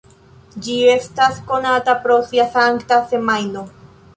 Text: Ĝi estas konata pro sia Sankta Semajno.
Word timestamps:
Ĝi 0.67 0.77
estas 0.93 1.37
konata 1.51 1.95
pro 2.07 2.17
sia 2.31 2.49
Sankta 2.57 2.99
Semajno. 3.13 3.67